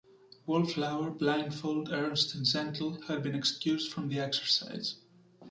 [0.47, 4.95] Wallflower, Blindfold, Ernst, and Gentle had been excused from the exercise.